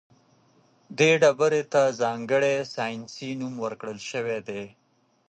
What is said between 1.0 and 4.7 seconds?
ډبرې ته ځانګړی ساینسي نوم ورکړل شوی دی.